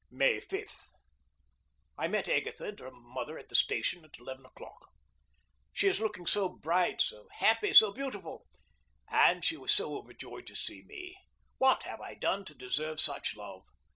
[0.09, 0.65] May 5.
[1.99, 4.87] I met Agatha and her mother at the station at eleven o'clock.
[5.73, 8.47] She is looking so bright, so happy, so beautiful.
[9.09, 11.15] And she was so overjoyed to see me.
[11.59, 13.61] What have I done to deserve such love?